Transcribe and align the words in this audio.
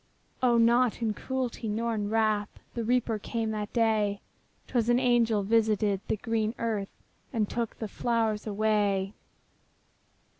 O, 0.41 0.57
not 0.57 1.03
in 1.03 1.13
cruelty, 1.13 1.69
not 1.69 1.91
in 1.93 2.09
wrath, 2.09 2.49
The 2.73 2.83
Reaper 2.83 3.19
came 3.19 3.51
that 3.51 3.71
day; 3.71 4.19
'Twas 4.65 4.89
an 4.89 4.97
angel 4.97 5.43
visited 5.43 6.01
the 6.07 6.17
green 6.17 6.55
earth, 6.57 6.89
And 7.31 7.47
took 7.47 7.77
the 7.77 7.87
flowers 7.87 8.47
away. 8.47 9.13